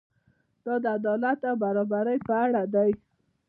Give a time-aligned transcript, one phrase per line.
[0.65, 2.91] دا د عدالت او برابرۍ په اړه دی.